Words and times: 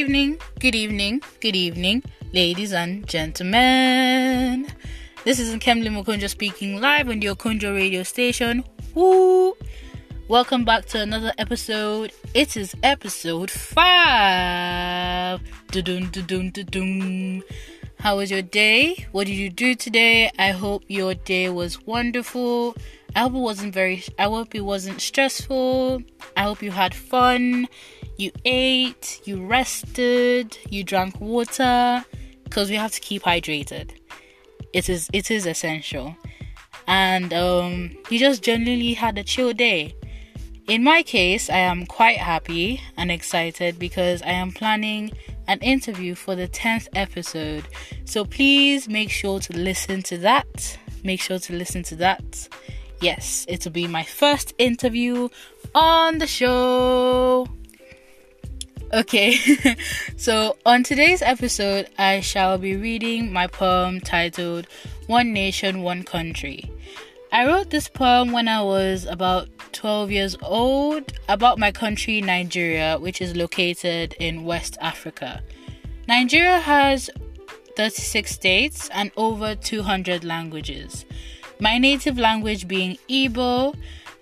evening, 0.00 0.38
good 0.58 0.74
evening, 0.74 1.20
good 1.42 1.54
evening, 1.54 2.02
ladies 2.32 2.72
and 2.72 3.06
gentlemen. 3.06 4.66
This 5.24 5.38
is 5.38 5.54
Nkemli 5.54 5.90
Mokonjo 5.90 6.26
speaking 6.26 6.80
live 6.80 7.10
on 7.10 7.20
the 7.20 7.26
Okonjo 7.26 7.76
radio 7.76 8.02
station. 8.02 8.64
Woo! 8.94 9.54
Welcome 10.26 10.64
back 10.64 10.86
to 10.86 11.02
another 11.02 11.34
episode. 11.36 12.12
It 12.32 12.56
is 12.56 12.74
episode 12.82 13.50
5. 13.50 15.40
Dun 15.70 15.84
dun 15.84 16.10
dun 16.10 16.50
dun 16.50 17.42
How 17.98 18.16
was 18.16 18.30
your 18.30 18.40
day? 18.40 19.06
What 19.12 19.26
did 19.26 19.36
you 19.36 19.50
do 19.50 19.74
today? 19.74 20.30
I 20.38 20.52
hope 20.52 20.84
your 20.88 21.12
day 21.12 21.50
was 21.50 21.84
wonderful. 21.84 22.74
I 23.14 23.20
hope 23.20 23.34
it 23.34 23.38
wasn't 23.50 23.74
very 23.74 24.02
I 24.18 24.22
hope 24.24 24.54
it 24.54 24.64
wasn't 24.64 25.02
stressful. 25.02 26.02
I 26.38 26.44
hope 26.44 26.62
you 26.62 26.70
had 26.70 26.94
fun. 26.94 27.68
You 28.20 28.32
ate, 28.44 29.22
you 29.24 29.46
rested, 29.46 30.58
you 30.68 30.84
drank 30.84 31.18
water 31.22 32.04
because 32.44 32.68
we 32.68 32.76
have 32.76 32.92
to 32.92 33.00
keep 33.00 33.22
hydrated. 33.22 33.92
It 34.74 34.90
is 34.90 35.08
it 35.14 35.30
is 35.30 35.46
essential. 35.46 36.14
And 36.86 37.32
um 37.32 37.96
you 38.10 38.18
just 38.18 38.42
genuinely 38.42 38.92
had 38.92 39.16
a 39.16 39.24
chill 39.24 39.54
day. 39.54 39.96
In 40.68 40.84
my 40.84 41.02
case, 41.02 41.48
I 41.48 41.60
am 41.60 41.86
quite 41.86 42.18
happy 42.18 42.82
and 42.98 43.10
excited 43.10 43.78
because 43.78 44.20
I 44.20 44.32
am 44.32 44.52
planning 44.52 45.12
an 45.48 45.58
interview 45.60 46.14
for 46.14 46.36
the 46.36 46.46
10th 46.46 46.88
episode. 46.94 47.64
So 48.04 48.26
please 48.26 48.86
make 48.86 49.10
sure 49.10 49.40
to 49.40 49.56
listen 49.56 50.02
to 50.02 50.18
that. 50.18 50.78
Make 51.02 51.22
sure 51.22 51.38
to 51.38 51.54
listen 51.54 51.84
to 51.84 51.96
that. 51.96 52.48
Yes, 53.00 53.46
it 53.48 53.64
will 53.64 53.72
be 53.72 53.86
my 53.86 54.02
first 54.02 54.52
interview 54.58 55.30
on 55.74 56.18
the 56.18 56.26
show. 56.26 57.48
Okay, 58.92 59.36
so 60.16 60.56
on 60.66 60.82
today's 60.82 61.22
episode, 61.22 61.88
I 61.96 62.18
shall 62.18 62.58
be 62.58 62.74
reading 62.74 63.32
my 63.32 63.46
poem 63.46 64.00
titled 64.00 64.66
One 65.06 65.32
Nation, 65.32 65.82
One 65.82 66.02
Country. 66.02 66.68
I 67.30 67.46
wrote 67.46 67.70
this 67.70 67.86
poem 67.86 68.32
when 68.32 68.48
I 68.48 68.62
was 68.62 69.06
about 69.06 69.48
12 69.72 70.10
years 70.10 70.36
old 70.42 71.12
about 71.28 71.56
my 71.60 71.70
country, 71.70 72.20
Nigeria, 72.20 72.98
which 72.98 73.20
is 73.20 73.36
located 73.36 74.16
in 74.18 74.42
West 74.42 74.76
Africa. 74.80 75.40
Nigeria 76.08 76.58
has 76.58 77.08
36 77.76 78.28
states 78.28 78.90
and 78.92 79.12
over 79.16 79.54
200 79.54 80.24
languages. 80.24 81.04
My 81.60 81.78
native 81.78 82.18
language 82.18 82.66
being 82.66 82.98
Igbo, 83.08 83.76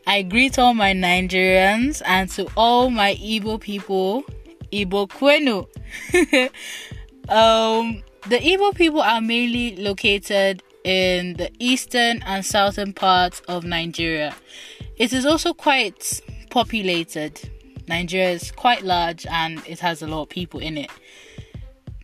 I 0.07 0.21
greet 0.21 0.59
all 0.59 0.75
my 0.75 0.93
Nigerians 0.93 2.03
and 2.05 2.29
to 2.33 2.47
all 2.55 2.91
my 2.91 3.15
Igbo 3.15 3.59
people, 3.59 4.25
Igbo 4.73 5.09
Kwenu. 5.09 5.67
um, 7.29 8.03
the 8.29 8.39
Igbo 8.39 8.75
people 8.75 9.01
are 9.01 9.21
mainly 9.21 9.77
located 9.77 10.63
in 10.85 11.35
the 11.35 11.51
eastern 11.59 12.23
and 12.27 12.45
southern 12.45 12.93
parts 12.93 13.41
of 13.49 13.65
Nigeria. 13.65 14.35
It 14.97 15.13
is 15.13 15.27
also 15.27 15.53
quite 15.55 16.21
populated. 16.51 17.41
Nigeria 17.89 18.31
is 18.31 18.51
quite 18.53 18.83
large 18.83 19.27
and 19.27 19.63
it 19.67 19.79
has 19.81 20.03
a 20.03 20.07
lot 20.07 20.23
of 20.23 20.29
people 20.29 20.61
in 20.61 20.77
it. 20.77 20.91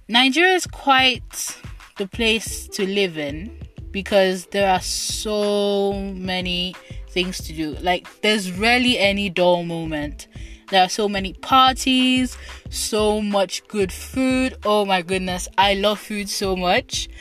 Nigeria 0.08 0.54
is 0.54 0.66
quite 0.66 1.56
the 1.96 2.06
place 2.06 2.68
to 2.68 2.86
live 2.86 3.16
in 3.18 3.50
because 3.90 4.46
there 4.46 4.70
are 4.70 4.80
so 4.80 5.92
many 6.14 6.74
things 7.08 7.38
to 7.38 7.52
do. 7.52 7.76
Like, 7.80 8.08
there's 8.22 8.50
rarely 8.52 8.98
any 8.98 9.30
dull 9.30 9.62
moment. 9.64 10.26
There 10.70 10.82
are 10.82 10.88
so 10.88 11.08
many 11.08 11.34
parties, 11.34 12.36
so 12.70 13.20
much 13.20 13.66
good 13.68 13.92
food. 13.92 14.56
Oh 14.64 14.84
my 14.84 15.02
goodness, 15.02 15.48
I 15.58 15.74
love 15.74 16.00
food 16.00 16.28
so 16.28 16.56
much. 16.56 17.08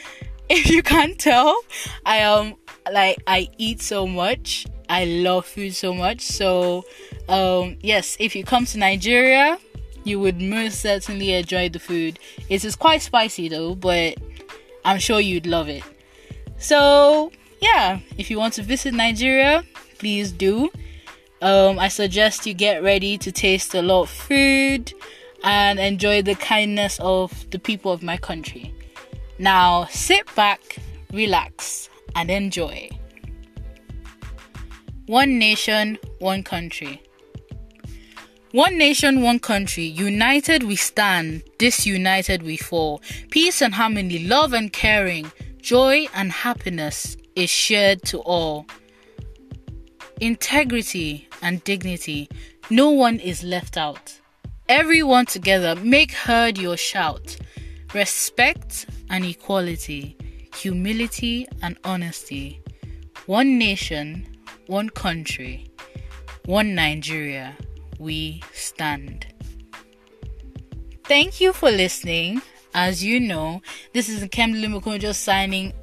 If 0.50 0.70
you 0.70 0.84
can't 0.84 1.18
tell, 1.18 1.58
I 2.06 2.18
am 2.18 2.48
um, 2.48 2.56
like 2.92 3.24
I 3.26 3.48
eat 3.58 3.82
so 3.82 4.06
much. 4.06 4.68
I 4.90 5.06
love 5.06 5.46
food 5.46 5.74
so 5.74 5.94
much. 5.94 6.22
So, 6.22 6.84
um, 7.30 7.78
yes, 7.82 8.18
if 8.20 8.36
you 8.36 8.44
come 8.44 8.66
to 8.66 8.78
Nigeria, 8.78 9.58
you 10.04 10.20
would 10.20 10.42
most 10.42 10.82
certainly 10.82 11.34
enjoy 11.34 11.70
the 11.70 11.80
food. 11.80 12.20
It 12.50 12.66
is 12.66 12.76
quite 12.76 13.02
spicy 13.02 13.48
though, 13.48 13.74
but 13.74 14.18
I'm 14.86 15.00
sure 15.00 15.20
you'd 15.20 15.48
love 15.48 15.70
it. 15.70 15.84
So, 16.58 17.32
yeah, 17.60 18.00
if 18.18 18.30
you 18.30 18.38
want 18.38 18.54
to 18.56 18.64
visit 18.64 18.94
Nigeria, 18.94 19.64
please 19.98 20.32
do. 20.32 20.70
Um, 21.44 21.78
I 21.78 21.90
suggest 21.90 22.46
you 22.46 22.54
get 22.54 22.84
ready 22.84 23.18
to 23.18 23.30
taste 23.30 23.76
a 23.76 23.82
lot 23.82 24.04
of 24.04 24.10
food 24.10 24.94
and 25.44 25.78
enjoy 25.78 26.22
the 26.22 26.36
kindness 26.36 26.98
of 27.02 27.50
the 27.50 27.60
people 27.60 27.92
of 27.92 28.02
my 28.02 28.16
country. 28.16 28.74
Now, 29.40 29.84
sit 29.90 30.34
back, 30.36 30.78
relax, 31.12 31.90
and 32.16 32.32
enjoy. 32.32 32.90
One 35.08 35.38
nation, 35.38 35.98
one 36.20 36.44
country. 36.44 37.04
One 38.54 38.78
nation, 38.78 39.22
one 39.22 39.40
country. 39.40 39.84
United 39.84 40.64
we 40.64 40.78
stand, 40.78 41.44
disunited 41.58 42.44
we 42.44 42.56
fall. 42.56 43.02
Peace 43.32 43.62
and 43.62 43.74
harmony, 43.74 44.20
love 44.20 44.54
and 44.54 44.72
caring, 44.72 45.30
joy 45.60 46.08
and 46.16 46.32
happiness 46.32 47.18
is 47.36 47.50
shared 47.50 48.02
to 48.04 48.20
all. 48.20 48.66
Integrity 50.22 51.28
and 51.44 51.64
dignity, 51.64 52.28
no 52.72 52.90
one 52.90 53.20
is 53.20 53.44
left 53.44 53.78
out. 53.78 54.20
Everyone 54.70 55.26
together, 55.28 55.76
make 55.76 56.12
heard 56.14 56.58
your 56.58 56.78
shout. 56.78 57.38
Respect 57.94 58.88
and 59.10 59.24
equality, 59.26 60.18
humility 60.56 61.48
and 61.62 61.78
honesty. 61.84 62.62
One 63.28 63.60
nation, 63.60 64.26
one 64.68 64.90
country, 64.90 65.68
one 66.46 66.74
Nigeria, 66.74 67.56
we 68.00 68.42
stand. 68.54 69.28
Thank 71.04 71.42
you 71.42 71.54
for 71.54 71.70
listening. 71.70 72.42
As 72.74 73.04
you 73.04 73.20
know, 73.20 73.62
this 73.94 74.10
is 74.10 74.24
Kemli 74.30 74.66
Mukonjo 74.68 75.14
signing 75.14 75.74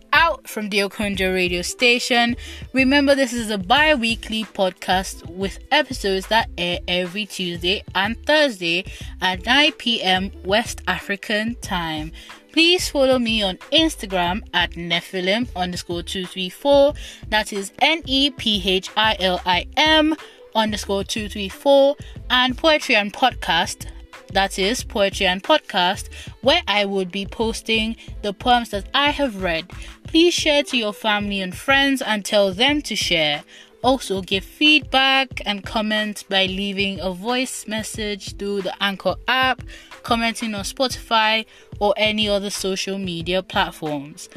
from 0.50 0.68
the 0.68 0.78
Okonjo 0.78 1.32
radio 1.32 1.62
station. 1.62 2.36
Remember, 2.72 3.14
this 3.14 3.32
is 3.32 3.50
a 3.50 3.56
bi 3.56 3.94
weekly 3.94 4.44
podcast 4.44 5.24
with 5.26 5.58
episodes 5.70 6.26
that 6.26 6.50
air 6.58 6.80
every 6.88 7.24
Tuesday 7.24 7.84
and 7.94 8.16
Thursday 8.26 8.84
at 9.20 9.46
9 9.46 9.72
p.m. 9.72 10.30
West 10.44 10.82
African 10.88 11.54
time. 11.62 12.12
Please 12.52 12.88
follow 12.88 13.18
me 13.18 13.42
on 13.42 13.56
Instagram 13.72 14.42
at 14.52 14.72
Nephilim 14.72 15.48
underscore 15.54 16.02
234. 16.02 16.94
That 17.28 17.52
is 17.52 17.72
N 17.80 18.02
E 18.06 18.30
P 18.30 18.60
H 18.64 18.90
I 18.96 19.16
L 19.20 19.40
I 19.46 19.66
M 19.76 20.16
underscore 20.54 21.04
234. 21.04 21.96
And 22.28 22.58
Poetry 22.58 22.96
and 22.96 23.12
Podcast. 23.12 23.86
That 24.32 24.60
is 24.60 24.84
Poetry 24.84 25.26
and 25.26 25.42
Podcast, 25.42 26.08
where 26.42 26.62
I 26.68 26.84
would 26.84 27.10
be 27.10 27.26
posting 27.26 27.96
the 28.22 28.32
poems 28.32 28.70
that 28.70 28.88
I 28.94 29.10
have 29.10 29.42
read. 29.42 29.68
Please 30.10 30.34
share 30.34 30.64
to 30.64 30.76
your 30.76 30.92
family 30.92 31.40
and 31.40 31.56
friends 31.56 32.02
and 32.02 32.24
tell 32.24 32.52
them 32.52 32.82
to 32.82 32.96
share. 32.96 33.44
Also, 33.80 34.22
give 34.22 34.42
feedback 34.42 35.40
and 35.46 35.64
comment 35.64 36.24
by 36.28 36.46
leaving 36.46 36.98
a 36.98 37.12
voice 37.12 37.68
message 37.68 38.36
through 38.36 38.62
the 38.62 38.74
Anchor 38.82 39.14
app, 39.28 39.62
commenting 40.02 40.52
on 40.52 40.64
Spotify, 40.64 41.46
or 41.78 41.94
any 41.96 42.28
other 42.28 42.50
social 42.50 42.98
media 42.98 43.40
platforms. 43.40 44.28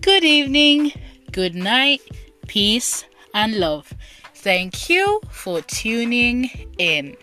Good 0.00 0.24
evening, 0.24 0.90
good 1.30 1.54
night, 1.54 2.02
peace, 2.48 3.04
and 3.32 3.60
love. 3.60 3.94
Thank 4.34 4.90
you 4.90 5.20
for 5.30 5.60
tuning 5.60 6.50
in. 6.78 7.16